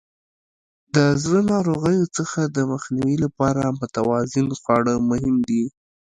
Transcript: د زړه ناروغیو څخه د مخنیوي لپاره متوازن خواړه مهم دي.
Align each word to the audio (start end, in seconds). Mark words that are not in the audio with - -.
د 0.95 0.97
زړه 1.23 1.39
ناروغیو 1.53 2.13
څخه 2.17 2.39
د 2.45 2.57
مخنیوي 2.71 3.17
لپاره 3.25 3.63
متوازن 3.79 4.47
خواړه 4.59 4.93
مهم 5.09 5.35
دي. 5.49 5.63